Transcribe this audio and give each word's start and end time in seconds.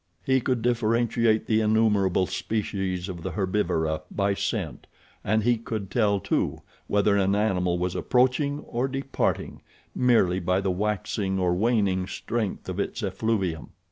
He 0.23 0.41
could 0.41 0.63
differentiate 0.63 1.45
the 1.45 1.61
innumerable 1.61 2.25
species 2.25 3.07
of 3.07 3.21
the 3.21 3.33
herbivora 3.33 4.01
by 4.09 4.33
scent, 4.33 4.87
and 5.23 5.43
he 5.43 5.57
could 5.57 5.91
tell, 5.91 6.19
too, 6.19 6.63
whether 6.87 7.15
an 7.17 7.35
animal 7.35 7.77
was 7.77 7.93
approaching 7.93 8.61
or 8.61 8.87
departing 8.87 9.61
merely 9.93 10.39
by 10.39 10.59
the 10.59 10.71
waxing 10.71 11.37
or 11.37 11.53
waning 11.53 12.07
strength 12.07 12.67
of 12.67 12.79
its 12.79 13.03
effluvium. 13.03 13.73